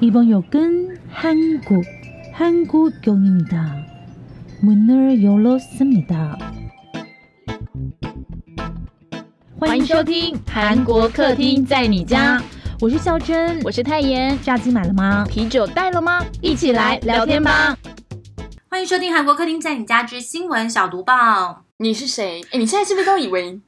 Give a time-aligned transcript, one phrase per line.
[0.00, 1.84] 이번 역은 한국,
[2.32, 3.86] 한국역입니다.
[4.62, 6.38] 문을 열었습니다.
[9.58, 12.42] 欢迎收听韩国客厅在你家，
[12.80, 14.38] 我是孝珍，我是泰妍。
[14.42, 15.24] 炸鸡买了吗？
[15.28, 16.24] 啤酒带了吗？
[16.40, 17.76] 一起来聊天吧。
[18.70, 21.64] 欢迎收听韩国客厅在你家之新闻小读报。
[21.76, 22.40] 你是谁？
[22.52, 23.60] 哎，你现在是不是都以为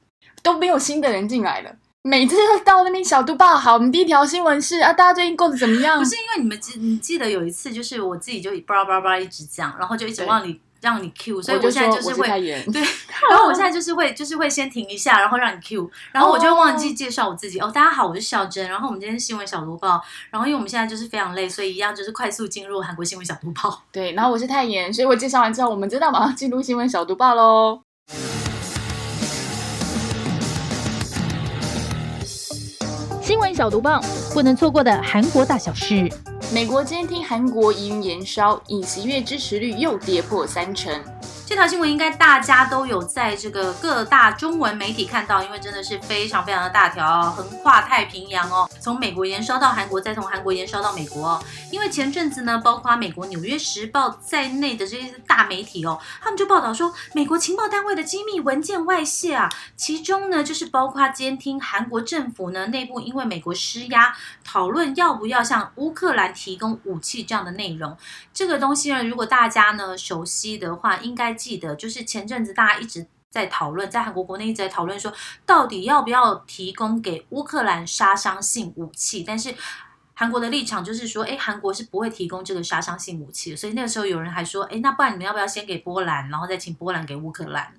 [0.43, 1.77] 都没有新的人进来了？
[2.08, 6.00] 每次都到那边小读报，好，我们第一条新闻是啊，大家最近过得怎么样？
[6.00, 12.26] 不是因为你们记，你记得有一次，就是我自己就叭叭叭一直讲，然后就一直忘你让你 Q，所以我现在就是会
[12.72, 12.82] 对，
[13.30, 23.82] 然后我现在就是会就是会先停一下，然后让你 Q，然后我就忘记介绍我自己哦，大家好，我是孝珍，然后我们今天新闻小读报，然后因为我们现在就是非常累，所以一样就是快速进入韩国新闻小读报。
[23.92, 27.82] 对，然后我是泰妍，所以我介绍完之后，我们知道马上进入新闻小读报喽。
[33.28, 34.02] 新闻小毒棒，
[34.34, 36.10] 不能错过的韩国大小事。
[36.54, 40.98] 美国监听韩国疑云延烧，尹锡悦支持率又跌破三成。
[41.48, 51.44] 这条新闻应该大家都有在这个各大中文媒体看到，因为真的是非常非常的大条，横跨太平洋哦，从美国延烧到韩国，再从韩国延烧到美国哦。
[51.72, 67.96] 因为前阵子呢，包括美国《纽约时报》在内的这些大媒体哦，他们就报道说，美国情报单位的机密文件外泄啊，其中呢就是包括监听韩国政府呢内部因为美国施压，讨论要不要向乌克兰提供武器这样的内容。
[68.34, 71.37] 这个东西呢，如果大家呢熟悉的话，应该。
[71.38, 75.14] 记得就是前阵子大家一直在讨论，在韩国国内一直在讨论说，
[75.46, 79.24] 到底要不要提供给乌克兰杀伤性武器？
[79.24, 79.54] 但是
[80.14, 83.58] 韩国的立场就是说，哎，韩国是不会提供这个杀伤性武器的。
[83.58, 87.72] 所以那个时候有人还说，哎，那不然你们要不要先给波兰，然后再请波兰给乌克兰？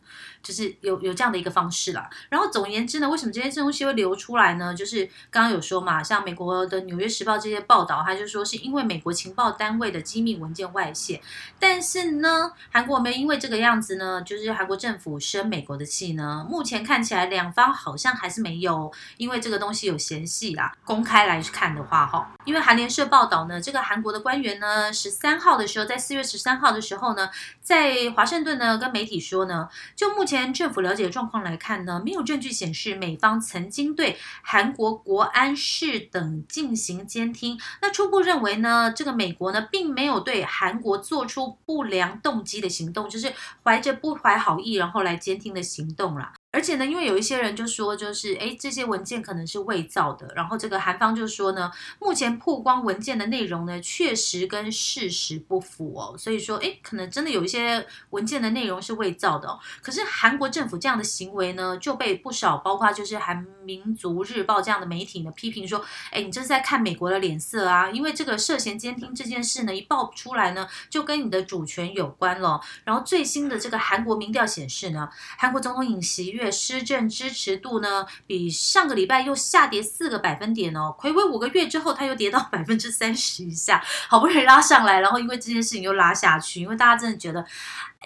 [0.42, 2.08] 就是有有这样的一个方式啦。
[2.28, 4.74] 然后总而言之呢，为什么这些东西会流出来呢？
[4.74, 11.20] 就是刚刚有说嘛，像美国的《纽约时报》这些报道，他就说是因为美国情报单位的机密文件外泄。
[11.58, 16.46] 但是呢，韩国没有因为这个样子呢，就是韩国政府生美国的气呢？
[16.48, 20.74] 目前看起来两方好像还是没有因为这个东西有嫌隙啦。
[20.84, 27.28] 公开来看的话，哈，因为韩联社报道呢，这个韩国的官员呢，十三号的时候，在四月十三号的时候呢，
[27.68, 37.60] 在华盛顿呢跟媒体说呢，就目前政府了解的状况来看呢，没有证据显示美方曾经对韩国国安室等进行监听。
[37.82, 43.30] 那初步认为呢，这个美国呢，并没有对韩国做出不良动机的行动，就是
[43.62, 46.32] 怀着不怀好意然后来监听的行动啦。
[46.50, 50.32] 而且呢，因为有一些人就说，就是哎，这些文件可能是伪造的。
[50.34, 51.70] 然后这个韩方就说呢，
[52.00, 56.16] 目前曝光文件的内容呢，确实跟事实不符哦。
[56.16, 59.60] 所以说，哎，可能真的有一些文件的内容是伪造的哦。
[59.82, 67.90] 可是韩国政府这样的行为呢，就被不少包括就是韩民族日报这样的媒体呢批评说，哎，你这是在看美国的脸色啊。
[67.90, 72.58] 因为这个涉嫌监听这件事呢，一爆出来呢，就跟你的主权有关了。
[72.84, 76.37] 然后最新的这个韩国民调显示呢，韩国总统尹锡悦。
[76.38, 80.94] 月施政支持度呢，比上个礼拜又下跌四个百分点哦。
[80.96, 87.44] 回归五个月之后，它又跌到百分之三十以下，好不容易拉上来，然后因为这件事情又拉下去，因为大家真的觉得。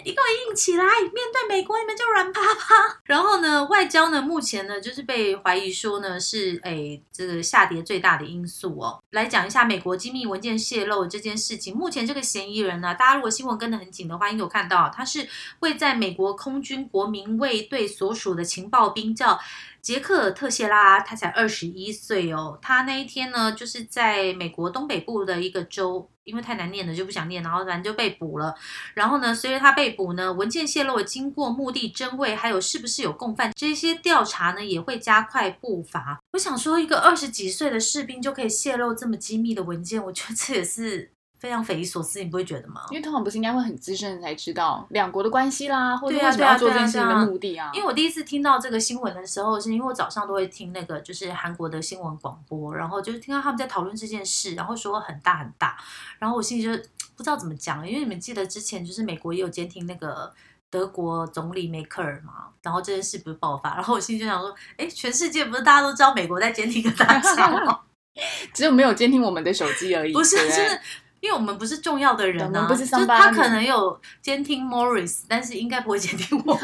[0.03, 0.83] 你给我硬起来！
[0.83, 2.99] 面对美国，你们就软趴趴。
[3.05, 9.01] 然后呢，外交呢，目前呢，就是被怀疑说呢，是诶这个下跌最大的因素哦。
[9.11, 11.75] 来讲一下美国机密文件泄露这件事情。
[11.75, 19.39] 目前这个嫌疑人呢，大家如果新闻跟得很紧的话，应该有看到，他是位在美国空军国民卫队所属的情报兵，叫。
[19.83, 22.57] 杰克特谢拉，他才二十一岁哦。
[22.61, 28.55] 他那一天呢，就是在美国东北部的一个州，因为太难念了就不想念，然后反正就被捕了。
[28.93, 36.21] 然后呢，随着他被捕呢，文件泄露经过、目的、真伪，还有是不是有共犯，这些调查呢也会加快步伐。
[36.31, 41.12] 我想说，一个二十几岁的士兵就可以泄露这么机密的文件，我觉得这也是。
[41.43, 42.85] 非常匪夷所思，你不会觉得吗？
[42.89, 47.69] 因为通常不是应该会很资深才知道两国的关系啦，或者为什么要做这件事情的目的啊？
[47.73, 55.75] 因为我第一次听到这个新闻的时候，是因为我早上都会听那个就是韩国的新闻广播，然后就是听到他们在讨论这件事，然后说很大很大，
[56.17, 56.69] 然后我心里就
[57.17, 60.31] 不知道怎么讲，因为你们记得之前就是美国也有监听那个
[60.69, 67.81] 德国总理梅克尔嘛，然后这件事不是爆发，然后我心里就想说，哎，全世界不是大家都知道美国在监听大家吗？
[68.53, 70.79] 只有没有监听我们的手机而已，不是，就是。
[71.23, 76.59] 因为我们不是重要的人呢，就他可能有监听 Morris，但是应该不会监听我。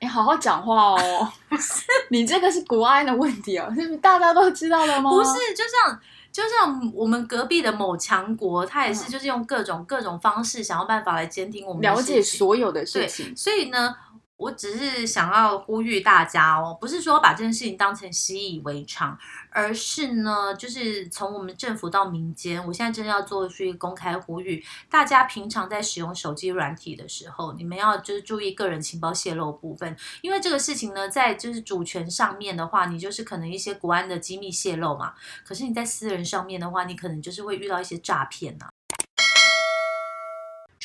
[0.00, 5.08] 你 好好讲话哦， 不是你这个是国安的问题哦，是不是大家都知道了吗？
[5.08, 6.00] 不是，就像
[6.32, 13.36] 就像我们隔壁的某强国，他也是就是用各种各种方式想要办法来监听我们，了解所有的事情。
[13.36, 13.94] 所以呢。
[14.36, 19.16] 我只是想要呼吁大家哦，不是说把这件事情当成习以为常，
[19.54, 24.60] 而是呢，就是从我们政府到民间，我现在真的要做出一个公开呼吁，
[24.90, 35.14] 大家平常在使用手机软体的时候，你们要就是注意个人情报泄露部分，因为这个事情呢，在就是主权上面的话，你就是可能一些国安的机密泄露嘛，
[35.46, 38.68] 可是你在私人上面的话，你可能就是会遇到一些诈骗呐、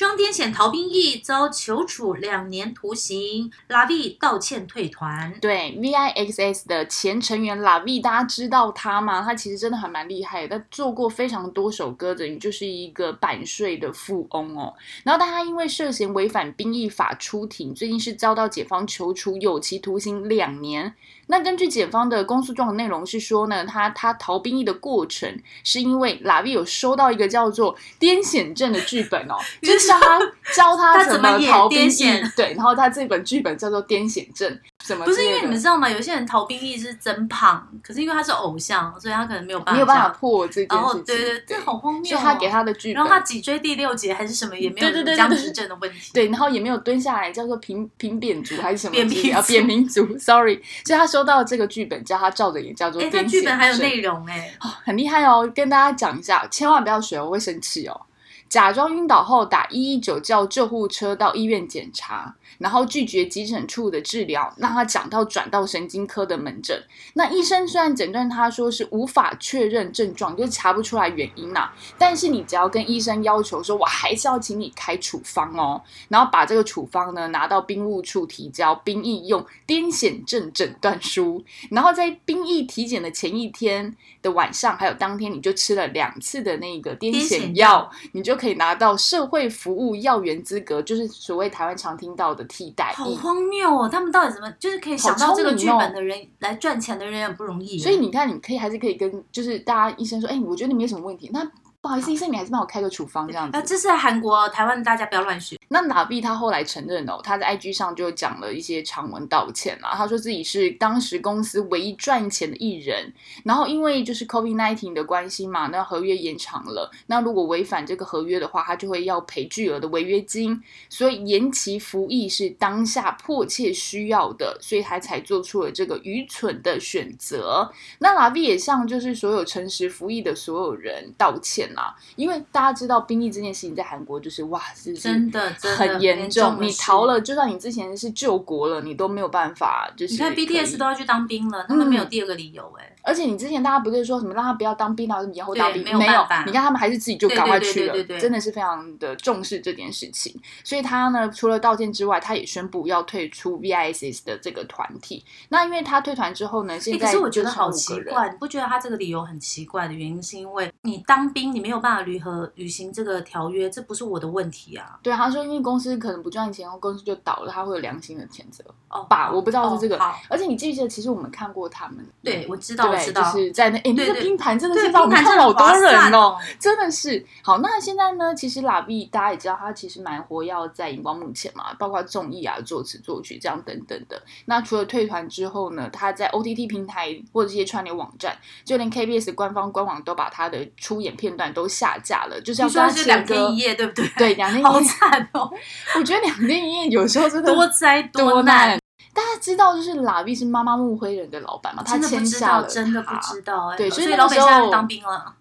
[0.06, 5.32] 央癫痫逃兵役遭囚处两年徒刑，拉 V 道歉退团。
[5.40, 9.20] 对 VIXS 的前成员 Lavi，大家知道他吗？
[9.20, 14.72] 他其实真的还蛮厉害的，他做过非常多首歌，等于就是一个版税的富翁哦。
[15.04, 20.94] 然后，但他因为涉嫌违反兵役法出庭，最近是遭到检方囚处有期徒刑两年。
[21.30, 30.18] 那根据检方的公诉状的内容是说呢，他他逃兵役的过程是因为 Lavi 有收到一个叫做癫痫症的剧本哦，就是教他
[30.52, 35.88] 教他怎么逃兵役，对，然后他这本剧本叫做癫痫症，什么不是因为你们知道吗？
[35.88, 40.08] 有些人逃兵役是增胖，可是因为他是偶像，所以他可能没有办法，没有办法。
[40.10, 42.04] 破这件然后事情，对对，这好荒谬、哦。
[42.04, 46.10] 所以他给他的剧本，然后他脊椎第六节还是什么，也没有对对对对僵直症的问题。
[46.12, 50.60] 对，然后也没有蹲下来，叫做平平扁足还是什么扁平啊，扁平足，sorry。
[50.84, 54.52] 所以他收到这个剧本，叫他照着演，叫做哎，癫痫他剧本还有内容哎，
[54.84, 58.00] 很厉害哦，跟大家讲一下，千万不要学，我会生气哦。
[58.48, 66.82] 假装晕倒后打一一九叫救护车到医院检查，然后拒绝急诊处的治疗，让他讲到转到神经科的门诊。
[67.14, 92.92] 那医生虽然诊断他说是无法确认症状，就是查不出来原因呐、但是你只要跟医生要求说，我还是要请你开处方哦，然后把这个处方呢拿到兵务处提交兵役用癫痫症诊断书，然后在兵役体检的前一天的晚上，还有当天，你就吃了两次的那个癫癫痫药，你就可以拿到社会服务要员资格，就是所谓台湾常听到的替代。
[92.92, 93.88] 好荒谬哦！
[93.88, 97.78] 他们到底怎么就是可以想到这个剧本的人来赚钱的人也不容易。
[97.78, 101.46] 所以你看，你可以还是可以跟就是大家医生说，哎、我觉得你没有什么问题，那
[101.82, 103.68] 不好意思，医生，你还是帮我开个处方这样啊，子。
[103.68, 105.56] 这是在韩国，台湾大家不要乱学。
[105.68, 109.94] 那哪碧他后来承认哦，他在 IG 上就讲了一些长文道歉啦。
[109.94, 113.10] 他说自己是当时公司唯一赚钱的艺人，
[113.44, 116.90] 然后因为就是 COVID nineteen 的关系嘛，那合约延长了。
[117.06, 120.62] 那如果违反这个合约的话，他就会要赔巨额的违约金。
[120.90, 127.72] 所以延期服役是当下迫切需要的，所以他才做出了这个愚蠢的选择。
[128.00, 142.96] 那拉 V 也向就是所有诚实服役的所有人道歉啦，因为大家知道兵役这件事情在韩国就是哇，是真的真的很严重，你逃了，就算你之前是救国了，你都没有办法，就是你看 BTS 都要去当兵了，他们没有嗯第二个理由哎。
[143.02, 150.34] 而且你之前大家不是说什么让他不要当兵，然后延后当兵，没有你看他们还是自己就赶快去了，对对真的是非常的重视这件事情。
[150.64, 155.24] 所以他呢，除了道歉之外，他也宣布要退出 VISS 的这个团体。
[155.48, 164.98] 那因为他退团之后呢，现欸在可是我觉得好奇怪，你不觉得他这个理由很奇怪的原因，是因为你当兵你没有办法履和履行这个条约，这不是我的问题啊。
[165.02, 169.30] 对，他说因为公司可能不赚钱，然后公司就倒了，他会有良心的谴责哦，吧？
[169.32, 169.98] 我不知道是这个。
[170.28, 177.24] 而且你记不记得，其实我们看过他们，对我知道，我对，就是在那哎，那个拼盘真的是让我看好多人哦哦，真的是。
[177.42, 184.20] 好，那现在呢，其实拉碧大家也知道，他其实蛮活跃在荧光幕前嘛，包括综艺啊、作词作曲这样等等的。
[184.46, 193.56] 那除了退团之后呢，他在 OTT 平台或者这些串流网站，就连 KBS 官方官网都把他的出演片段都下架了，就是要你跟他切说是两天割一。
[193.56, 194.08] 夜，对不对？
[194.16, 194.80] 对，两天一夜。
[194.90, 195.48] 惨哦，
[195.96, 198.79] 我觉得两天一夜有时候真的多灾多难难。。
[199.12, 205.34] 大家知道，就是拉比是妈妈木灰人的老板嘛，他签下了真的不知道哎、对所所以那时老板现在当兵了。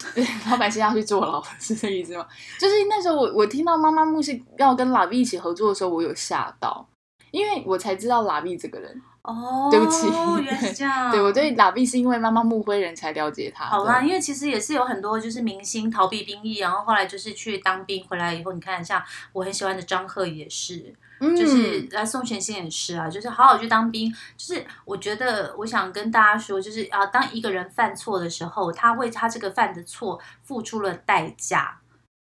[0.14, 2.26] 对，老板现在要去坐牢，是这个意思吗？
[2.58, 6.88] 就是那时候我我听到妈妈木是要跟拉比一起合作的时候，我有吓到，
[7.30, 9.02] 因为我才知道拉比这个人。
[9.22, 10.06] 哦，对不起
[10.42, 11.10] 原来是这样。
[11.10, 13.66] 对我对拉比是因为妈妈木灰人才了解他。
[13.66, 19.02] 好啦，因为其实也是有很多就是明星逃避兵役，然后后来就是去当兵，回来以后，你看像
[19.34, 24.10] 我很喜欢的张赫也是，嗯就是来宋全兴也是啊，就是好好去当兵。
[24.36, 31.79] 就是我觉得我想跟大家说，就是啊，当一个人犯错的时候，他为他这个犯的错付出了代价，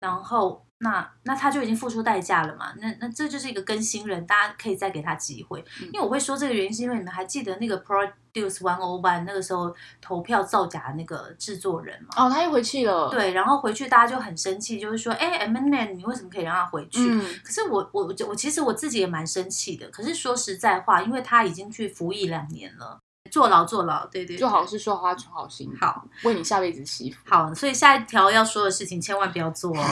[0.01, 2.73] 然后那那他就已经付出代价了嘛。
[2.79, 5.63] 那那这就是一个更新人，大家可以再给他机会。
[5.79, 12.09] 嗯因为我会说这个原因，是因为你们还记得那个 Produce One O One 那个时候投票造假的那个制作人吗？
[12.17, 16.99] 哦，他又回去了。，对，然后回去大家就很生气，就是说，哎 m n n 你为什么可以让他回去？
[17.07, 19.87] 嗯，可是我我我其实我自己也蛮生气的。
[19.89, 22.99] 可是说实在话，因为他已经去服役两年了，
[23.31, 27.17] 坐牢坐牢，对对对做好事说花存好心，好为你下辈子祈福。
[27.27, 29.83] 好，所以下一条要说的事情千万不要做哦。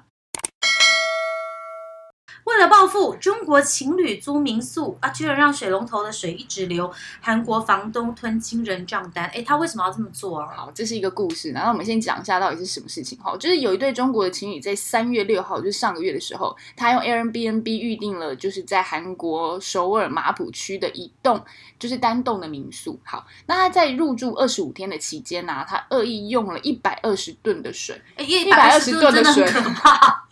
[2.58, 9.26] 为为了报复，中国情侣租民宿啊，居然让水龙头的水一直流，韩国房东吞惊人账单。
[9.26, 10.48] 哎，他为什么要这么做啊？
[10.52, 11.52] 好，这是一个故事。
[11.52, 13.16] 然后我们先讲一下到底是什么事情。
[13.20, 21.40] 哈，就是有一对中国的情侣在三月六号，就是上个月的时候，他用 Airbnb 预定了，就是在韩国首尔马浦区的一栋
[21.78, 22.98] 就是单栋的民宿。
[23.04, 30.24] 好，那他在入住二十五天的期间呢，他恶意用了一百二十吨的水，哎，一百二十吨真的水可怕。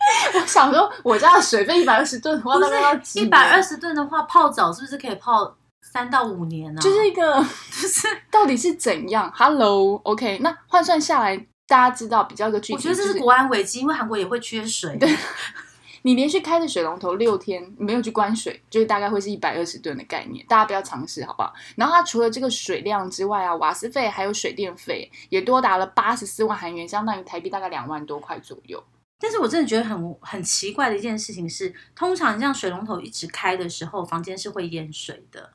[0.47, 2.49] 我想说，我家的水费一百二十吨，不
[3.03, 6.81] 是一百二十吨的话，泡澡是不是可以泡三到五年呢？
[6.81, 7.43] 就是一个，
[7.81, 11.35] 就 是到底是怎样？Hello，OK，那换算下来，
[11.67, 12.73] 大家知道比较个具体。
[12.75, 14.95] 我觉得这是国安危机，因为韩国也会缺水。
[14.97, 15.13] 对，
[16.03, 20.45] 你连续开着水龙头六天，没有去关水，就是大概会是一百二十吨的概念。
[20.47, 21.53] 大家不要尝试，好不好？
[21.75, 28.81] 然后它除了这个水量之外啊，瓦斯费还有水电费也多达了八十四万韩元，相当于台币大概两万多块左右。
[29.19, 35.53] 但是我真的觉得很很奇怪的一件事情是，通常像水龙头一直开的时候，房间是会淹水的，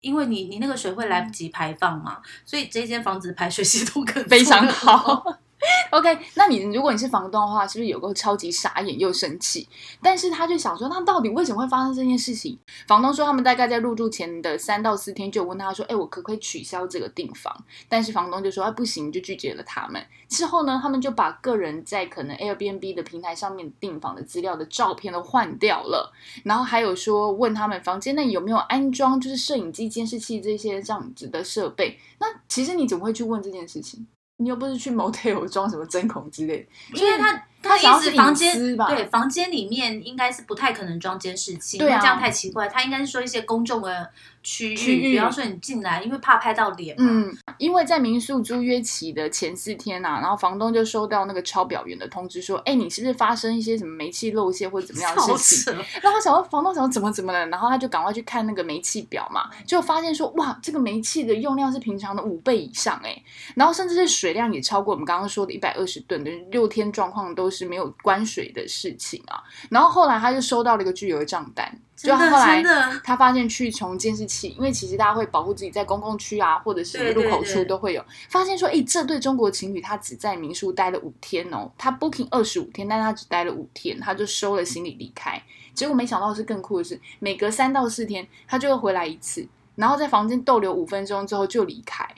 [0.00, 5.40] 因为你你那个水会来不及排放嘛，所以这间房子排水系统可非常好。
[5.90, 9.68] OK，那你如果你是房东的话，是不是有个超级傻眼又生气？
[10.02, 12.58] 但是他就想说，那到底为什么会发生这件事情？
[12.86, 17.54] 房东说，他们大概在入住前的三到四天就问他说，哎，我可不可以取消这个订房？
[17.88, 20.02] 但是房东就说，哎，不行，就拒绝了他们。
[20.28, 26.10] 之后呢，他们就把个人在可能 Airbnb 的平台上面订房的资料的照片都换掉了，
[26.44, 31.98] 然后还有说问他们房间内有没有安装就是摄影机、监视器这些这样子的设备。
[32.18, 34.06] 那其实你怎么会去问这件事情？
[34.40, 42.66] 你又不是去 motel 装什么针孔之类， 因为他他意思房间对房间里面应该是不太可能装监视器，对啊，这样太奇怪。
[42.66, 44.10] 他应该是说一些公众的。
[44.42, 47.06] 区域，比方说你进来，因为怕拍到脸嘛。
[47.08, 63.22] 嗯，因为在民宿租约期的前四天呐，然后房东就收到那个抄表员的通知，说：“哎，你是不是发生一些什么煤气漏泄或者怎么样的事情？”然后想到房东想说怎么怎么了，然后他就赶快去看那个煤气表嘛，就发现说：“哇，这个煤气的用量是平常的五倍以上哎，
[63.54, 71.78] 然后甚至是水量也超过我们刚刚说的一百二十吨的六天状况都是没有关水的事情啊。”然后后来他就收到了一个巨额账单。
[72.02, 72.62] 就后来，
[73.04, 85.42] 他发现去从监视器，因为其实大家会保护自己在公共区啊，或者是入口处都会有发现说，哎，这对中国情侣他只在民宿待了五天哦，他 booking 二十五天，但他只待了五天，他就收了行李离开。
[85.74, 92.08] 结果没想到是更酷的是，每隔三到四天他就会回来一次，然后在房间逗留五分钟之后就离开。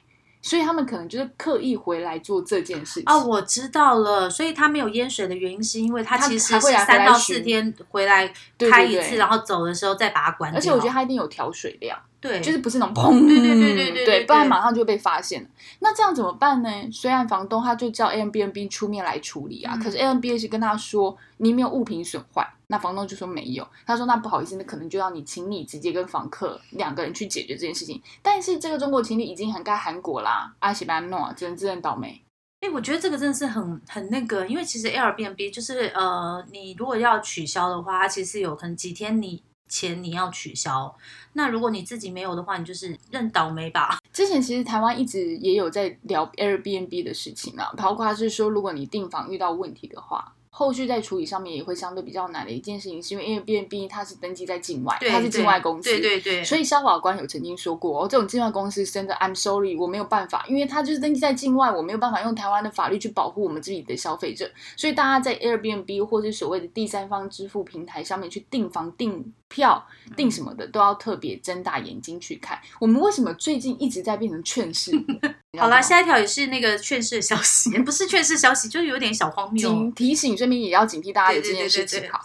[0.42, 4.28] 所以他们可能就是刻意回来做这件事情哦，我知道了。
[4.28, 10.58] 所以他没有淹水的原因是因为他其实是三到四天回来开一次，然后走的时候再把它关掉。
[10.58, 11.96] 而且我觉得他一定有调水量。
[12.22, 15.48] 对，就是不是那种砰，对对对对对，对，不然马上就被发现了。
[15.80, 16.70] 那这样怎么办呢？
[16.92, 23.66] 虽然房东他就叫 a m b n b 出面来处理啊，可是 a m b n b 跟他说你没有物品损坏，那房东就说没有。
[23.84, 28.00] 他说那不好意思，那可能就要你请你直接跟房客两个人去解决这件事情。
[28.22, 32.22] 但是这个中国情侣已经很盖韩国啦，阿西班诺只能自认倒霉。
[32.60, 39.42] 哎，我觉得这个真的是很很那个，因为其实 Airbnb 就是呃，你如果要取消的话，它其实有可能几天你。
[39.72, 40.94] 钱你要取消，
[41.32, 43.98] 那如果你自己没有的话，你就是认倒霉吧。
[44.12, 50.34] 之前其实台湾一直也有在聊 Airbnb 的事情啊，包括是说如果你订房遇到问题的话。
[50.54, 72.58] 后续在处理上面也会相对比较难的一件事情，是因为因为 B N B 它是登记在境外，它是境外公司，对对对，所以消法官有曾经说过，哦，这种境外公司真的 I'm sorry，我没有办法，因为它就是登记在境外，我没有办法用台湾的法律去保护我们自己的消费者，所以大家在 Airbnb 或是所谓的第三方支付平台上面去订房、订票、订什么的，都要特别睁大眼睛去看。
[72.80, 74.90] 我们为什么最近一直在变成劝世？
[75.60, 79.92] 好啦，下一条也是那个劝世消息，不是劝世消息， 就是有点小荒谬。
[79.94, 82.10] 提醒，顺便也要警惕大家有这件事情。
[82.10, 82.22] 好，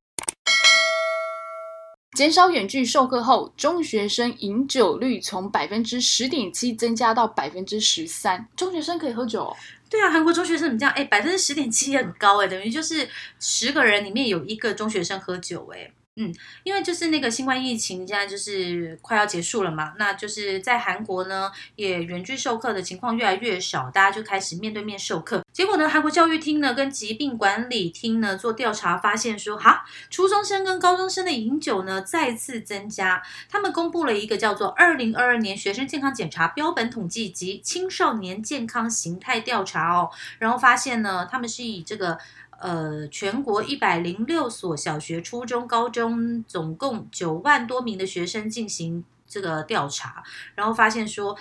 [2.16, 8.48] 减少远距授课后，中学生饮酒率从百分之十点七增加到百分之十三。
[8.56, 9.54] 中学生可以喝酒？
[9.90, 10.94] 对啊，韩国中学生怎么这样？
[10.96, 13.08] 哎，百分之十点七很高哎，等于就是
[13.40, 15.92] 十个人里面有一个中学生喝酒哎。
[16.20, 16.34] 嗯，
[16.64, 25.44] 因为就是那个新冠疫情现在就是快要结束了嘛，那就是在韩国呢，也远距授课的情况越来越少，大家就开始面对面授课。
[25.54, 33.22] 结果呢，韩国教育厅呢跟疾病管理厅呢做调查，发现说，哈，初中生跟高中生的饮酒呢再次增加。
[33.48, 40.10] 他们公布了一个叫做《二零二二年学生健康检查标本统计及青少年健康形态调查》哦，
[40.40, 42.18] 然后发现呢，他们是以这个。
[42.60, 50.24] 呃，全国一百零六所小学、初中、高中，总共九万多名的学生进行这个调查，
[50.56, 51.38] 然后发现说，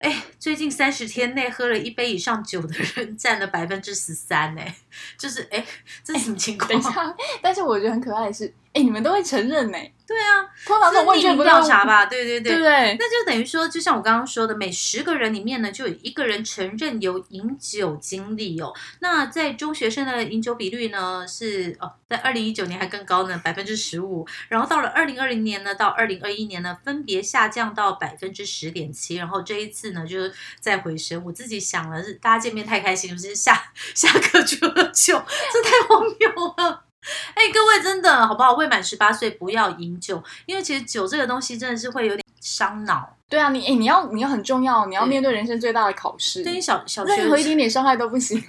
[0.00, 4.76] 哎，最近三十天内喝了一杯以上酒的人占了百分之十三，哎，
[5.18, 5.64] 就是哎，
[6.02, 7.14] 这是什么情况？
[7.42, 9.78] 但是我觉得很可爱的是，哎，你们都会承认呢？
[10.06, 12.06] 对啊，通常这种问卷不调查吧？
[12.06, 12.96] 对对对，对不对？
[12.98, 18.72] 那就等于说，就像我刚刚说的，每十个人里面呢，就有一个人承认有饮酒经历哦。
[19.00, 24.26] 那在中学生的饮酒比率呢，是哦，在二零一九年还更高呢，百分之十五。
[24.48, 29.16] 然后到了二零二零年呢，到二零二一年呢，分别下降到百分之十点七。
[29.16, 31.22] 然后这一次呢，就是再回升。
[31.22, 35.22] 我自己想了，是大家见面太开心，是下下课去喝酒，
[35.52, 36.87] 这太荒谬了。
[37.34, 38.52] 哎，各位真的好不好？
[38.54, 43.16] 未满十八岁不要饮酒，因为其实酒这个东西真的是会有点伤脑。
[43.28, 46.42] 对啊，你哎，你要你要很重要，你要面对人生最大的考试。
[46.42, 48.42] 对，小小学任何一点点伤害都不行。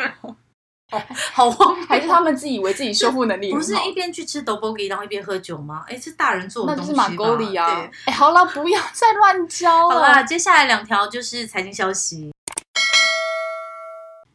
[0.92, 1.00] 哦，
[1.34, 1.86] 好荒谬！
[1.86, 5.84] 还是他们自以为自己修复能力不是一边去吃 double 然后一边喝酒吗？
[5.88, 7.88] 哎，是大人做的东西那就是马沟里啊！
[8.06, 9.96] 哎，好了，不要再乱教了。
[9.96, 12.32] 好了，接下来两条就是财经消息。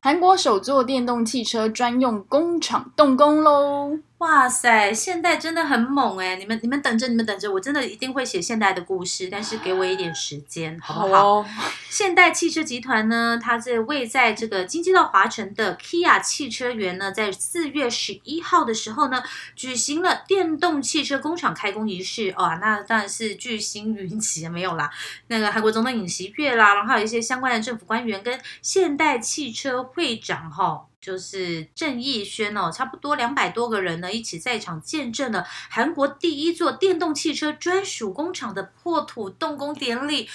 [0.01, 3.99] 韩国首座电动汽车专用工厂动工喽！
[4.19, 6.37] 哇塞，现代真的很猛哎！
[6.37, 11.45] 你们你们等着，你们等着，我真的一定会写现代的故事，但是给我一点时间，好不好？
[11.91, 19.23] 现代汽车集团呢，它是位在这个京畿道华城的 Kia 汽车园呢，在四月十一号的时候呢，
[19.55, 22.33] 举行了电动汽车工厂开工仪式。
[22.39, 24.91] 哇，那当然是巨星云集，没有啦，
[25.27, 30.87] 那个韩国总统尹锡悦啦，然后还有一些相关的政府官员跟现代汽车会长哈。
[31.05, 40.27] 就是郑义轩哦，差不多两百多个人呢，一起在场见证了韩国第一座电动汽车专属工厂的破土动工典礼。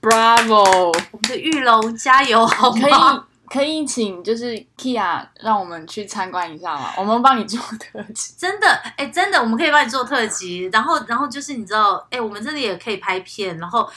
[0.00, 0.96] Bravo！
[1.10, 2.92] 我们的玉龙加油，好可以
[3.48, 6.92] 可以请就是 Kia 让我们去参观一下吗？
[6.96, 8.34] 我们帮你做特辑。
[8.38, 10.70] 真的，哎，真的，我们可以帮你做特辑。
[10.72, 13.90] 然后，然后就是你知道，哎，我们这里也可以拍片，然后。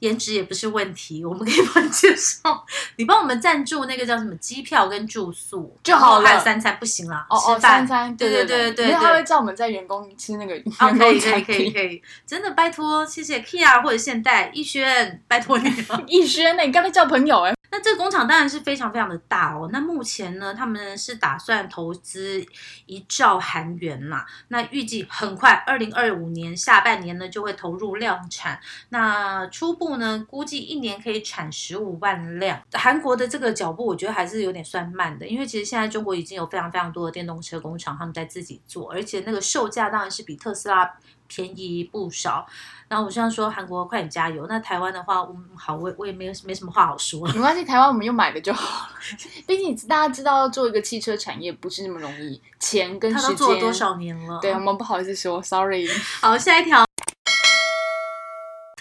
[0.00, 2.66] 颜值也不是问题，我们可以帮你介绍。
[2.96, 7.26] 你帮我们赞助那个叫什么机票跟住宿就好了，还有三餐不行啦。
[7.30, 16.02] 哦哦，三餐，对对对对因为他会叫我们在员工吃那个员工可以可以可以可以，真的拜托，谢谢 Kia 或者现代逸轩，拜托你了。
[16.06, 17.54] 逸轩，那你刚才叫朋友哎。
[17.72, 19.68] 那这个工厂当然是非常非常的大哦。
[19.72, 22.44] 那目前呢，他们是打算投资
[22.86, 24.24] 一兆韩元嘛。
[24.48, 28.60] 那预计很快，二零二五年下半年呢就会投入量产。
[28.88, 32.60] 那初步呢，估计一年可以产十五万辆。
[32.72, 40.92] 韩国的这个脚步，我觉得还是有点算慢的，因为其实现在中国已经有非常非常多的电动车工厂，他们在自己做，而且那个售价当然是比特斯拉。
[41.30, 42.44] 便宜不少，
[42.88, 44.46] 然后我希望说韩国快点加油。
[44.48, 47.24] 那台湾的话，嗯，好，我我也没有没什么话好说。
[47.28, 48.96] 没关系，台湾我们又买了就好了。
[49.46, 53.30] 毕竟大家知道，做一个汽车产业不是那么容易，钱跟时间。
[53.30, 54.40] 他做了多少年了？
[54.42, 55.86] 对我们不好意思说，sorry。
[56.20, 56.89] 好，下一条。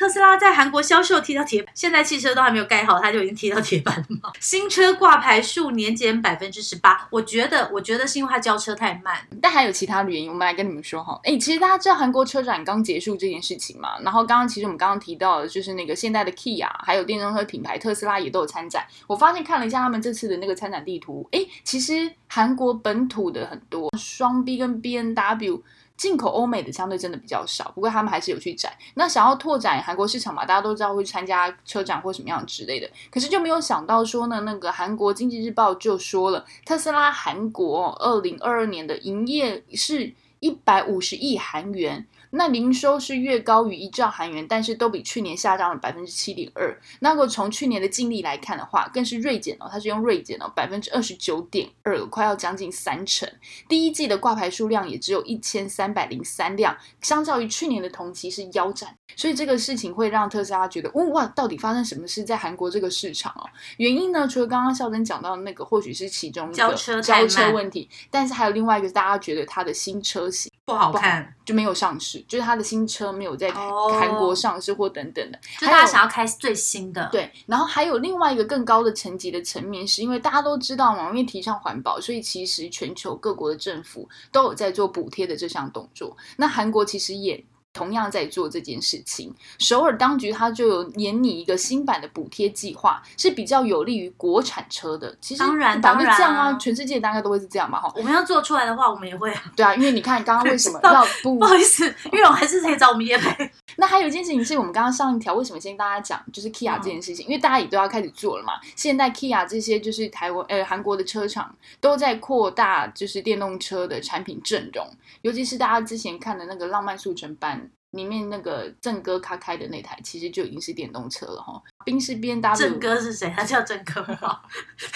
[0.09, 4.31] 特斯拉在韩国销售提到铁板，现在汽车都还没有盖好，它就已经提到铁板了吗？
[4.41, 11.19] 新车挂牌数年减百分之十八，我觉得，我觉得是因为它交车太慢，但还有其他的原因，我们来跟你们说哈。
[11.23, 13.99] 哎，其实大家知道韩国车展刚结束这件事情嘛？
[13.99, 18.83] 然后刚刚其实我们刚刚提到的就是那个现代的 Kia，还有电动车品牌特斯拉也都有参展。
[19.05, 25.61] 我发现看了一下他们这次的那个参展地图，哎，其实韩国本土的很多双 B 跟 B N W。
[25.99, 28.71] 进口欧美的相对真的比较少，不过他们还是有去展。
[28.93, 32.89] 那想要拓展韩国市场嘛，大家都知道会参加车展或什么样之类的。
[33.11, 42.07] 可是就没有想到说呢，那个韩国经济日报就说了，特斯拉韩国二零二二年的营业是一百五十亿韩元。
[42.31, 46.79] 那营收是略高于一兆韩元，但是都比去年下降了百分之七点二。
[46.99, 53.27] 那如果从去年的净利来看的话，更是锐减哦，它是用锐减哦，百分之二十九点二，快要将近三成。
[53.67, 58.95] 第一季的挂牌数量也只有一千三百零三辆，相较于去年的同期是腰斩。
[59.15, 63.43] 所以这个事情会让特斯拉觉得，哇，到底发生什么事在韩国这个市场哦？
[63.77, 72.23] 原因呢，除了刚刚孝珍讲到的那个，或许是其中一个交车交车问题，但是还有另外一个，大家觉得它的新车型不好看，就没有上市。
[72.27, 77.07] 就是他的新车没有在韩国上市或等等的，就大家想要开最新的。
[77.11, 86.15] 对，然后还有另外一个更高的层级的层面，是因为大家都知道嘛，因为提倡环保，所以其实全球各国的政府都有在做补贴的这项动作。
[86.37, 87.43] 那韩国其实也。
[87.71, 95.15] 同样在做这件事情，首尔当局它就有研拟一个新版的补贴计划，是比较有利于国产车的。
[95.21, 97.91] 其实当然当然这样啊，全世界大概都会是这样嘛哈。
[97.95, 99.33] 我们要做出来的话，我们也会。
[99.55, 103.49] 对啊，因为你看刚刚 为什么要不不好意思，玉龙还是可以找我们叶培。
[103.77, 108.53] 那还有一件事情是我们刚刚上一条为什么先跟大家讲，就是 Kia 这件事情，因为大家也都要开始做了嘛。
[108.75, 114.85] 现在 Kia 这些就是台湾呃韩国的车厂都在扩大就是电动车的产品阵容，
[115.21, 117.68] 尤其是大家之前看的那个浪漫速成班。
[117.91, 121.61] 里面那个正哥他开的那台，其实就已经是电动车了哈。
[121.85, 123.33] 宾士 B N W 郑哥是谁？
[123.35, 124.39] 他叫郑哥吗？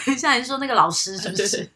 [0.06, 1.67] 等一下，你说那个老师是不是？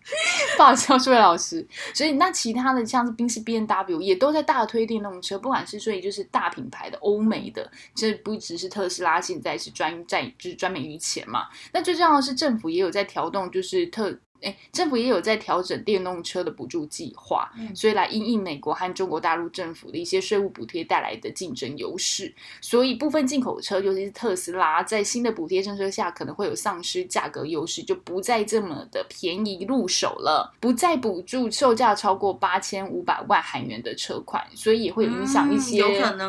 [0.56, 1.66] 不好意思， 是位老师。
[1.94, 11.48] 所以那其他的像是宾士 B N W 也都在大推电动车，不管是所以就是大品牌的欧美的，这不只是特斯拉现在是专在就是专门于前嘛。
[11.74, 14.16] 那最重要的是政府也有在调动，就是特。
[14.42, 22.34] 哎，政府也有在调整电动车的补助计划，嗯所以来因应美国和中国大陆政府的一些税务补贴带来的竞争优势。
[22.62, 35.84] 所以部分进口车，尤其是特斯拉，在新的补贴政策下，可能会有丧失价格优势，就不再这么的便宜入手了，不再补助售价超过八千五百万韩元的车款，所以也会影响一嗯些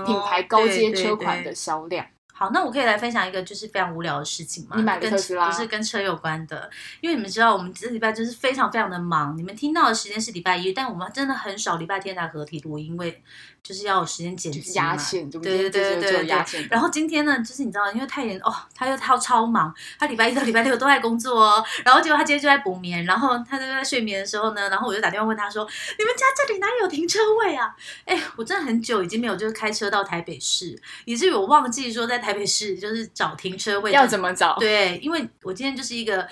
[0.07, 2.07] 品牌高阶车款的销量。
[2.39, 4.77] 好，那我可以来分享一个就是非常无聊的事情吗？
[4.77, 6.71] 你买了跟特斯拉不是跟车有关的，
[7.01, 9.37] 因为你们知道我们这礼拜就是非常非常的忙。
[9.37, 13.21] 你们听到的时间是礼拜一，但我们真的很少礼拜天才合体录音，因为
[13.63, 14.97] 就是要有时间剪就是辑嘛
[15.43, 16.67] 对对对对对。
[16.71, 21.65] 然后今天呢，就是你知道，因为太妍哦，他又他超忙，他礼拜一到礼拜六都在工作哦。
[21.85, 25.65] 然后结果他今天就在补眠，然后他就在睡眠的时候呢，然后我就打电话问他说
[25.99, 27.75] ：“你们家这里哪里有停车位啊？”
[28.07, 34.57] 哎，我真的很久已经没有就是开车到台北市，以至于我忘记说在台北市就是找停车位要怎么找？
[34.59, 36.27] 对，因为我今天就是一个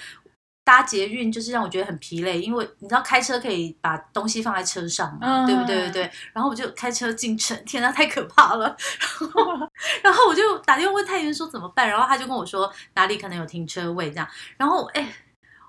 [0.66, 5.76] 搭捷运，就是让我觉得很疲累，因为你知道开车可以把东西放在车上嘛，嗯对不对？
[5.82, 6.10] 对对。
[6.32, 8.76] 然后我就开车进城，天呐，太可怕了。
[9.20, 9.70] 然后，
[10.02, 14.28] 然后我就打电话问太原说怎么办，然后他就跟我说哪里可能有停车位这样。
[14.56, 15.08] 然后，哎，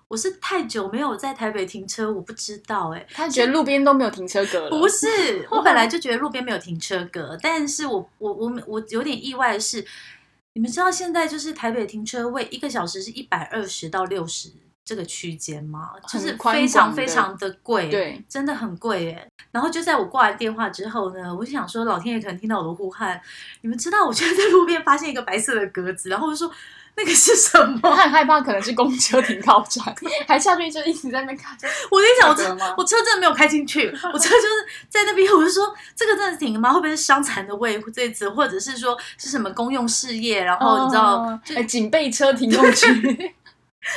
[0.07, 4.69] 我是太久没有在台北停车，我不知道哎、他觉得路边都没有停车格了。
[4.71, 9.85] 不是，我本来 就觉得路边没有停车格，但是我我我我有点意外的是，
[10.53, 14.49] 你们知道现在就是台北停车位一个小时是一百二十到六十
[14.87, 15.89] 这个区间吗？
[16.07, 19.27] 就是非常非常的贵，对，真的很贵耶。
[19.51, 23.19] 然后就在我挂完电话之后呢，我就想说，老天爷可能听到我的呼喊，
[23.61, 26.49] 你们知道，我就在路边发现一个白色的格子，然后我就说
[26.95, 27.79] 那个是什么？
[27.93, 29.83] 他很害怕，可能是公车停靠站，
[30.25, 31.57] 还下去就一直在那边看。
[31.91, 36.71] 我跟你讲，我车我车真的没有开进去，我车就是在那边，我就说这个真的停了吗？
[36.71, 40.41] 会不会是伤残的位这次，或者是说是什么公用事业？
[40.41, 43.33] 然后你知道，哎，警备车停用区，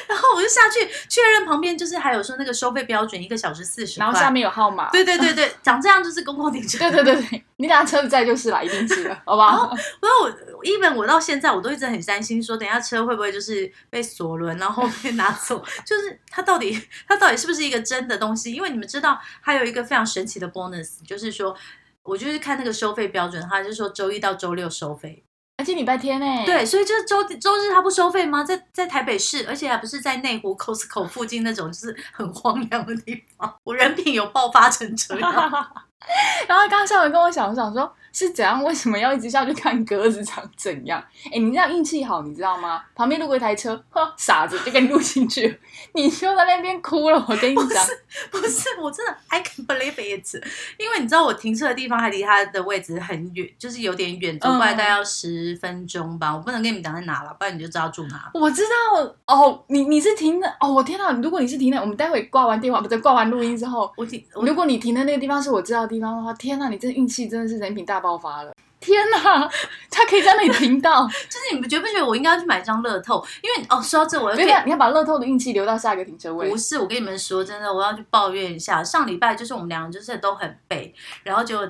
[0.08, 4.88] 然后我就下去确认旁边就是还有说那个收费标准一个小时四十，然后下面有号码。
[4.90, 6.78] 对对对对，长这样就是公共停车。
[6.78, 9.68] 对对对对，你等下车子在就是了，一定是的，好不好？
[10.00, 15.58] 然后我，even 我到现在我都一直很担心，说等一下车会不会就是被锁轮，然后被拿走？
[15.84, 18.52] 就是它到底它到底是不是一个真的东西？
[18.52, 21.56] 因为你们知道，还有一个非常神奇的 bonus，就是说
[22.02, 25.24] 我就是看那个收费标准，它就说周一到周六收费。
[25.60, 26.26] 而且礼拜天呢？
[26.46, 28.42] 对，所以就是周周日他不收费吗？
[28.42, 35.30] 在在台北市，而且还不是在内湖 Costco 附近那种就是很荒凉的地方，我人品有爆发成这样。
[36.48, 38.62] 然后刚刚校园跟我讲，我想说是怎样？
[38.64, 41.02] 为什么要一直下去看鸽子长怎样？
[41.32, 42.82] 哎，你这样运气好，你知道吗？
[42.94, 45.56] 旁边路过一台车，呵，傻子就给你录进去了，
[45.94, 47.24] 你就在那边哭了。
[47.28, 47.86] 我跟你讲，
[48.30, 50.34] 不是，我真的 I can believe it，
[50.78, 56.34] 因为你知道我停车的地方还离他的位置很远，就是有点远，走过来大概要十分钟吧。
[56.34, 58.30] 我不能跟你们讲在哪了，不然你就知道住哪。
[58.34, 61.10] 我知道哦，你你是停的哦，我天哪！
[61.22, 68.52] 如果你是停的，我们待会挂完电话，不是挂完录音之后，我停，我如果你停的那个地方是我知道的地方的话，天哪，你这运气真的是人品大爆发了！
[68.80, 69.48] 天哪，
[69.90, 73.24] 他可以在那里停到， 就是你们觉不觉得我应该要去买一张乐透？
[73.42, 76.56] 因为哦，说到这我又可以对，你要把乐透的运气留到下一个停车位不。
[76.56, 78.82] 是，我跟你们说真的，我要去抱怨一下。
[78.82, 81.68] 上礼拜就是我们两个就是都很背，然后结果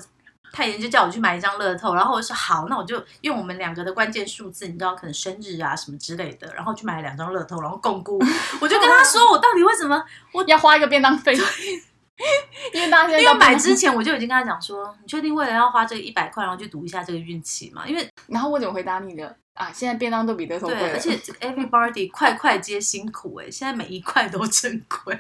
[0.53, 8.21] 太妍就叫我去买一张乐透，然后我就说好，那我就用我们两个的关键数字，你知道可能生日啊什么之类的，然后去买了两张乐透，然后共估。
[8.61, 10.01] 我就跟他说，我到底为什么？
[10.33, 11.37] 我要花一个便当费，
[12.75, 17.87] 因为大家现在因为到便当买之前我就已经跟他讲说，你确定为了要花这个一百块，然后去赌一下这个运气嘛？
[17.87, 19.71] 因为 然后我怎么回答你的啊？
[19.73, 25.19] 现在便当都比乐透贵而且这个 everybody 快快皆辛苦哎、现在每一块都珍贵。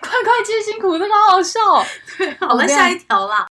[0.00, 1.84] 快快接辛苦，这个好好笑哦。
[2.40, 3.46] 好了，下一条啦。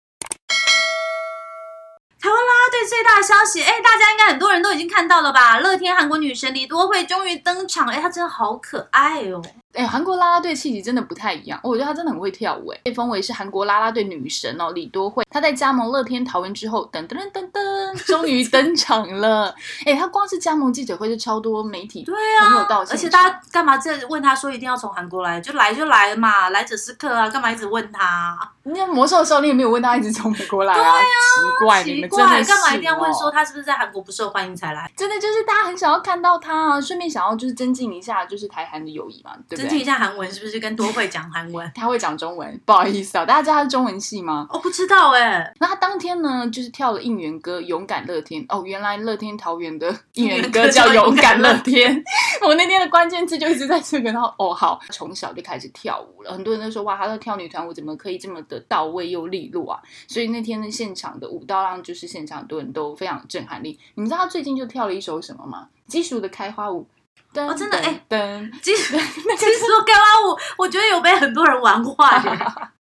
[2.19, 5.59] 台湾啦啦队最大的消息，哎，大家应该很多人都已经看到了吧？
[5.61, 9.43] 乐天韩国女神李多惠终于登场，哎，她真的好可爱哦。
[9.73, 15.25] 哎，韩国啦啦队气质真的不太一样，我觉得她真的很会跳舞，哎，被封为是韩国啦啦队女神哦，李多惠。
[15.31, 19.55] 她在加盟乐天桃园之后，噔噔噔噔噔，终于登场了。
[19.87, 28.37] 哎，她光是加盟记者会就超多媒体对啊而且大家干嘛在问她说一定要从韩国来，就来就来嘛，来者是客啊，干嘛一直问她？
[28.65, 34.91] 你在魔兽的时候，你也没有问她一直从美国来啊，奇怪，你奇们真的怪，是干嘛一定要问哦说他是不是在韩国不受欢迎才来？
[34.97, 39.85] 真的就是大家很想要看到她啊，顺便想要就是增进一下就是台韩的友谊嘛，对不增进一？
[39.85, 41.69] 下韩文，是不是跟多会讲韩文？
[41.75, 44.47] 他会讲中文，不好意思啊，大家知道他是中文系吗？
[44.51, 51.97] 哦，不知道哎，那他当天呢，就是跳了应援歌《勇敢乐天》哦，原来乐天桃园的应援歌歌叫《勇勇敢敢乐乐天》。
[52.47, 59.81] 我那天的关键字就一直在这个，然后哦好，从小就开始跳舞了，很多人都说哇，他在跳女团舞怎么可以这么的到位又利落啊？
[60.07, 63.79] 所以那天的现场的舞蹈让就是现场很多人都非常震撼力。
[63.95, 65.69] 你们知道他最近就跳了一首什么吗？
[65.87, 66.87] 基础的开花舞。
[67.33, 72.73] 噔哦真的哎噔噔其实 其实说干花舞，我觉得有被很多人玩坏 他。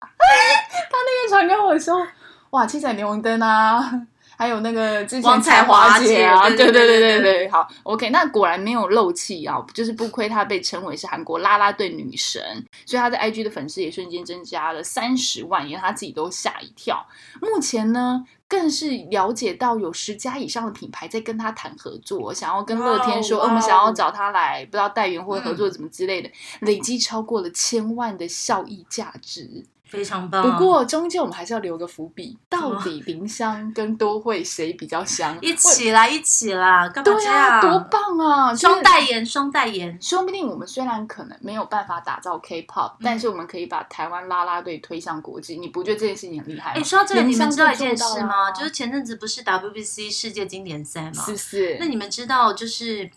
[0.91, 2.05] 那天传给我说，
[2.51, 3.79] 哇，七彩霓虹灯啊，
[4.37, 12.41] 还有那个之前王彩华华姐啊，姐对对对对对对对，好，OK，那果然没有漏气啊，就是不亏她被称为是韩国啦啦队女神，
[12.85, 17.05] 所以她在 IG 的粉丝也瞬间增加了三十万，连她自己都吓一跳。
[17.41, 26.29] 目前呢，更是了解到有十家以上的品牌在跟他谈合作，想要跟乐天说，我们想要找他来，不知道代言或者合作嗯怎么之类的，
[26.61, 29.63] 累积超过了千万的效益价值。
[29.89, 30.43] 非常棒。
[30.57, 35.37] 不过中间我们还是要留个伏笔，到底林香跟多惠谁比较香？
[35.41, 37.49] 一起啦，一起啦，干嘛对这样？
[37.49, 38.51] 啊，多棒啊！
[38.53, 39.99] 就是双代言，双代言。
[40.01, 45.57] 说不定我们虽然可能没有办法打造 K-pop，、但嗯是我们可以把台湾拉拉队推向国际。
[45.57, 46.79] 你不觉得这件事情很厉害吗？
[46.79, 48.51] 哎，说到这个，你们知道一件事吗？
[48.51, 51.23] 就是前阵子不是 WBC 世界经典赛吗？
[51.25, 51.77] 是不是？
[51.79, 53.09] 那你们知道，就是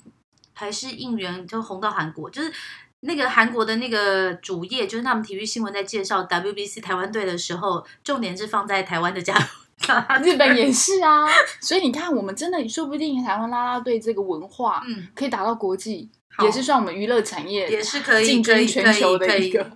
[0.55, 2.53] 还是应援就红到韩国，就是
[3.05, 9.45] 那个韩国的那个主页，就是他们体育新闻在介绍 WBC 台湾队的时候，重点是放在台湾的加油
[10.23, 11.27] 日本也是啊，
[11.61, 16.09] 所以你看，我们真的说不定台湾拉拉队这个文化嗯，可以打到国际，
[16.45, 19.19] 也是算我们娱乐产业也是可以，进军可以，全球。
[19.19, 19.73] 的一个。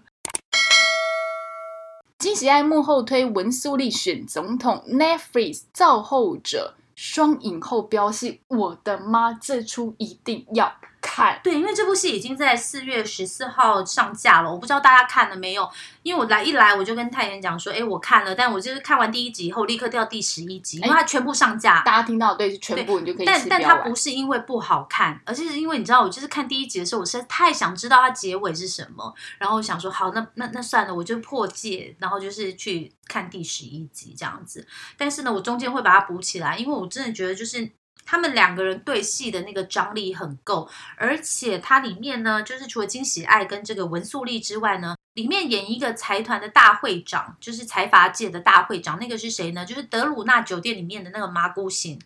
[2.18, 10.72] 金喜爱幕后推文素利选总统，Netflix 造后者双影后飙戏，我的妈，这出一定要
[11.16, 11.40] 看。
[11.42, 15.68] 对，因为这部戏已经在四月十四号上架了，我不知道大家看了没有。
[16.02, 21.82] 因为我来一来我就跟泰妍讲说，哎，我看了，但我就是看完第一集以后立刻掉第十一集，因为它全部上架。
[21.82, 23.96] 大家听到的对是全部，你就可以但但它不。
[23.96, 34.66] 是因为不好看，而是因为你知道，我就是看第一集的时候，我实在太想知道它结尾是什么，然后我想说，好，那那那算了，我就破戒，然后就是去看第十一集这样子。
[34.98, 37.68] 但是呢，我中间会把它补起来，因为我真的觉得就是。
[38.06, 40.66] 他们两个人对戏的那个张力很够，
[40.96, 49.64] 而且它里面呢，就是除了金喜爱跟这个文素丽之外呢，里面演一个财团的大会长，就是财阀界的大会长，那个是谁呢？
[49.64, 51.98] 就是德鲁纳酒店里面的那个麻姑醒。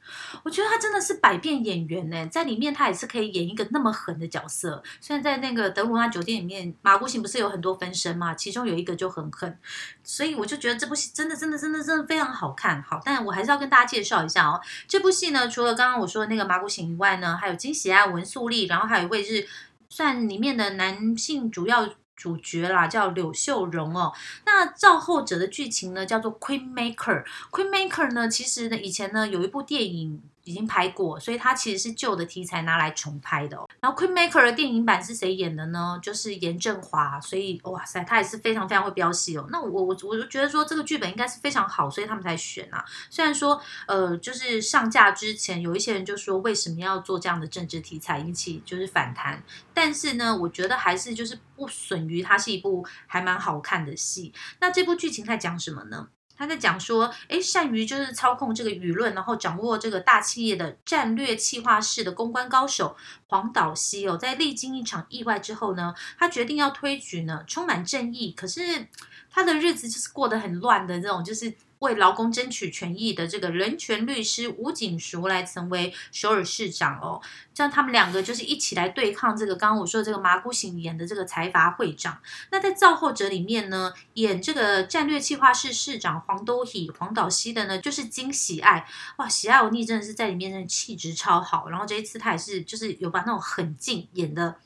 [0.44, 4.80] 我觉得他真的是百变演员呢，在里面他也是可以演一个那么狠的角色。
[5.00, 9.58] 虽然在那个德鲁纳酒店里面，麻姑醒不是有很多分身嘛，其中有一个就很狠，
[10.04, 12.80] 所以我就觉得这部戏真的真的真的真的非常好看。
[12.80, 19.48] 好，但我还是要跟大家介绍一下哦，这部戏呢，除了刚刚我说的那个麻姑醒以外呢，还有金喜爱、文素丽，然后还有一位是
[19.88, 21.88] 算里面的男性主要。
[22.20, 24.12] 主角啦，叫柳秀荣哦。
[24.44, 27.24] 那照后者的剧情呢，叫做 Queen Maker。
[27.50, 35.98] Queen Maker 呢，其实呢，以前呢有一部电影已经拍过，所以它其实是旧的题材拿来重拍的、然后 Queen Maker 的电影版是谁演的呢？
[36.02, 39.46] 就是严正华，所以哇塞，他也是非常非常会飙戏哦。
[39.50, 42.84] 那我我我就觉得说这个剧本应该是非常好，所以他们才选啊。
[43.10, 49.42] 虽然说呃，就是上架之前有一些人就说为什么要做这样的政治题材，引起就是反弹。
[49.74, 54.32] 但是呢，我觉得还是就是不损于它是一部还蛮好看的戏。
[54.60, 56.08] 那这部剧情在讲什么呢？
[56.40, 68.88] 他在讲说，哎，善于就是操控这个舆论，然后掌握这个大企业的战略企划式的公关高手黄岛西哦，在历经一场意外之后呢，他决定要推举呢充满正义，可是
[69.30, 77.20] 他的日子就是过得很乱的这种，就是为劳工争取权益的这个人权律师吴景淑来成为首尔市长哦。
[77.54, 82.20] 这样他们两个就是一起来对抗这个刚刚我说的这个麻姑醒演的这个财阀会长。
[82.50, 88.86] 那在造后者里面呢，演这个战略计划室市长黄都喜黄岛熙的呢，就是金喜爱。
[89.16, 91.68] 哇，喜爱欧尼真的是在里面真的气质超好。
[91.70, 94.56] 然后这一次他也是就是有把那种狠劲演的。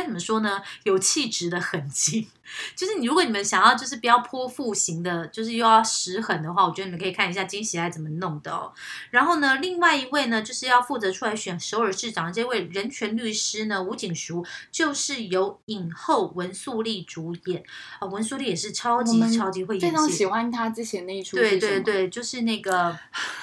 [0.00, 0.60] 该怎么说呢？
[0.84, 2.28] 有气质的痕迹，
[2.74, 8.72] 就是你如果你们想要就是比较泼妇型的，就是又要实狠的话，我觉得你们可以看一下金喜爱怎么弄的哦。
[9.10, 17.62] 然后呢，另外一位呢，就是要负责出来选首尔市长的这位人权律师呢，吴景淑，就是由影后文素丽主演
[17.98, 22.98] 啊、文素丽也是超级超级会演戏，非常喜欢她之前那一出是对，对对，就是那个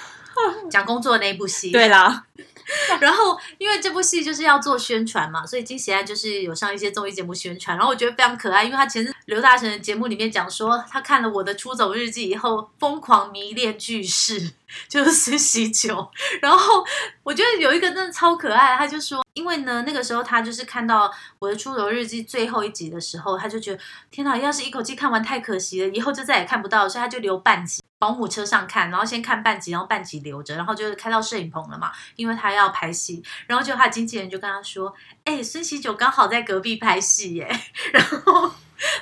[0.72, 2.26] 讲工作的那一部戏，对啦，
[2.99, 14.52] 然后因为这部戏就是要做宣传嘛，所以金喜爱就是有上一些综艺节目宣传，然后我觉得非常可爱，因为他前日刘大成的节目里面讲说，他看了我的《出走日记》以后，疯狂迷恋巨石，
[14.88, 16.10] 就是孙喜九。
[16.41, 16.84] 然后
[17.23, 23.80] 我觉得有一个真的超可爱，他就说，因为呢那个时候他就是看到我的《出走日记》最后一集的时候，他就觉得
[24.12, 27.82] 天哪，要是一口气看完太可惜了，以后就再也看不到，所以他就留半集。
[28.00, 34.92] 保姆车上看，然后先看半集，然后半集留着，然后就是开到摄影棚了嘛，因为他要拍戏，然后就他经纪人就跟他说
[35.30, 37.48] ：“哎，孙喜九刚好在隔壁拍戏耶。”
[37.94, 38.52] 然后。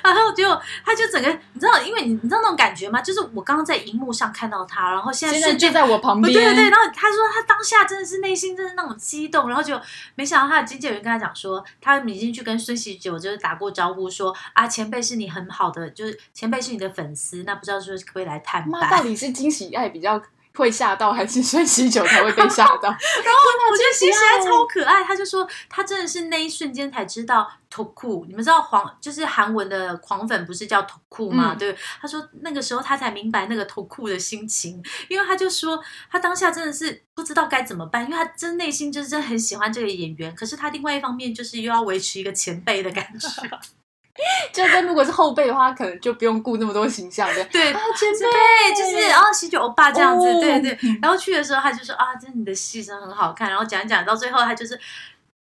[0.02, 0.44] 然后就
[0.84, 3.00] 他就整个，你知道，因为你你知道那种感觉吗？
[3.00, 6.68] 就是我刚刚在荧幕上看到他，然后现在现在就在我旁边，对对对。
[6.68, 9.80] 然后他说他当下真的是内心真的那种激动，然后就
[10.16, 18.90] 没想到他的经纪人跟他讲说，他已经去跟孙喜九就是打过招呼，说啊前辈是你很好的，就是前辈是你的粉丝，那不知道说可不可以来探班？
[18.90, 20.20] 到底是惊喜爱比较。
[20.58, 22.88] 会吓到还是孙喜九才会被吓到？
[22.90, 23.40] 然后
[23.70, 28.26] 我觉得金喜爱超可爱，他就说他真的是那一瞬间才知道 Toku。
[28.26, 31.54] 你们知道黄就是韩文的狂粉不是叫 Toku 吗？
[31.58, 43.28] 对，他说那个时候他才明白那个 Toku 的心情，因为他就说他当下真的是不知道该怎么办，因为他真内心就是真很喜欢这个演员，可是他另外一方面就是又要维持一个前辈的感觉。
[44.52, 47.44] 就跟如果是后辈的话，可能就不用顾那么多形象的。
[47.46, 50.76] 对，啊，前辈就是啊，喜酒欧巴这样子，对对。
[51.00, 53.48] 然后去的时候，他就说啊，这你的戏真的很好看。
[53.48, 54.76] 然后讲一讲到最后，他就是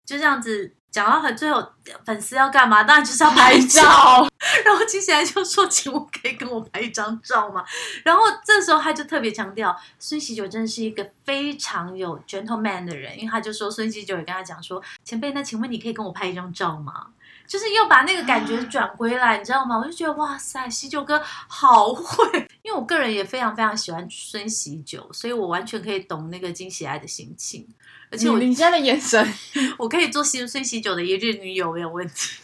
[0.06, 1.64] 就这样子讲到很最后，
[2.04, 2.84] 粉丝要干嘛？
[2.84, 4.28] 当然就是要拍照。
[4.66, 7.64] 然后接下来就说，请我可以跟我拍一张照吗？
[8.04, 17.08] 然后这时候他就特别强调，孙喜九真的是一个非常有 gentleman 的人，因为他就说孙喜九也跟他讲说，前辈，那请问你可以跟我拍一张照吗？
[17.48, 19.78] 就是又把那个感觉转回来，你知道吗？
[19.78, 27.68] 我就觉得哇塞，喜酒哥好会， 因为我个人也非常非常喜欢孙喜酒，所以我完全可以懂那个金喜爱的心情。
[28.12, 29.34] 而且我你现在的眼神，
[29.78, 32.38] 我可以做孙孙喜酒的一日女友没有问题。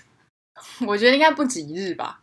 [0.88, 2.20] 我觉得应该不止一日吧。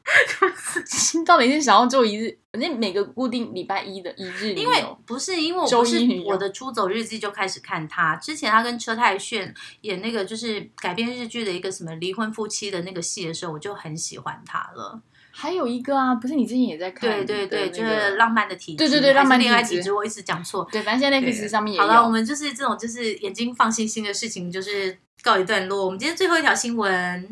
[1.24, 15.00] 到底是想要做一日，反正每个固定礼拜一的一日因为不是因为我不是我的出走日记就开始看他，之前他跟车太铉演那个就是改编日剧的一个什么离婚夫妻的那个戏的时候，我就很喜欢他了。
[15.38, 17.10] 还有一个啊，不是你之前也在看？
[17.10, 18.78] 对对对，就是浪漫的体质。
[18.78, 20.66] 对对对，浪漫恋爱体质，我一直讲错。
[20.72, 21.86] 对，反正现在 Netflix 上面也有。
[21.86, 25.84] 好了，我们就是这种就是眼睛放星星的事情，就是告一段落。
[25.84, 27.28] 我们今天最后一条新闻。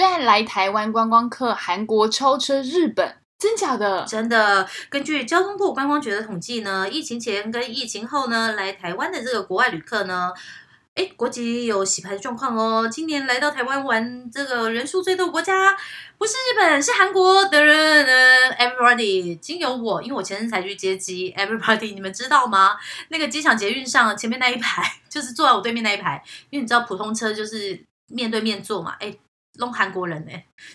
[0.00, 4.02] 最爱来台湾观光客，韩国超车日本，真假的？
[4.08, 4.66] 真的。
[4.88, 10.32] 根据交通部观光局的统计呢，疫情前跟疫情后呢，来台湾的这个国外旅客呢，
[10.94, 12.88] 哎，国籍有洗牌的状况哦。
[12.88, 15.76] 今年来到台湾玩这个人数最多的国家
[16.16, 18.06] 不是日本，是韩国的人。
[18.52, 21.34] Everybody，经由我，因为我前阵才去接机。
[21.36, 22.78] Everybody，你们知道吗？
[23.10, 29.14] 那个机场捷运上前面那一排，就是坐在我对面那一排，因为你知道普通车就是面对面坐嘛，哎。
[29.60, 30.32] 弄韩国人呢，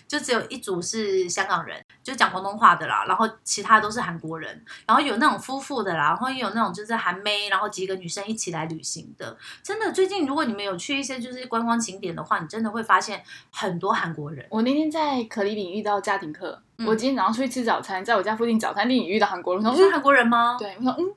[0.08, 9.36] 就只有一组是香港人，就讲广东话的啦，然后其他都是韩国人，然后有那种夫妇的啦，然后也有那种就是韩妹，然后几个女生一起来旅行的。
[9.62, 13.22] 真的，最近如果你们有去一些就是观光景点的话，你真的会发现
[13.52, 14.46] 很多韩国人。
[14.48, 19.64] 我那天在可丽饼遇到家庭客，我今天早上出去吃早餐，在我家附近早餐店也遇到韩国人。
[19.64, 20.56] 你说韩国人吗？
[20.58, 21.14] 对，我说嗯。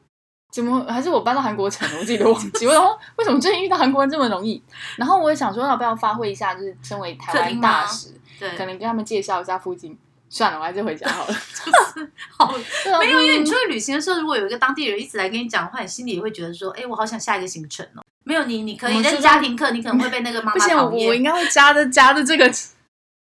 [0.52, 2.00] 怎么还是我搬到韩国城了？
[2.00, 2.66] 我自己都忘记。
[2.66, 4.62] 我说为什么最近遇到韩国人这么容易？
[4.98, 8.10] 然后我也想说要不要发挥一下，就是身为台湾大使，
[8.40, 9.98] 对，可能跟他们介绍一下附近。
[10.32, 11.34] 算了，我还是回家好了。
[11.34, 12.54] 就是好，
[13.00, 18.04] 没有，因为你出去旅行的时候，如果有一个当地人一直来跟你讲的话，你心里也会觉得说，哎，我好想下一个行程哦。
[18.24, 21.08] 没有你，你可以在家庭课，你可能会被那个妈妈讨厌。
[21.10, 22.52] 我应该会夹着夹着这个。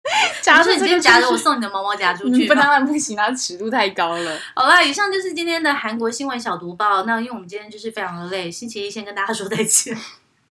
[0.41, 2.47] 夹着这个夹着，我送你的毛毛夹出去。
[2.47, 4.39] 不当然不行啊，尺度太高了。
[4.53, 7.03] 好了，以上就是今天的韩国新闻小读报。
[7.03, 9.95] 那因为我们今天就是非常的累，星期一先跟大家说再见，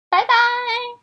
[0.10, 1.01] 拜拜。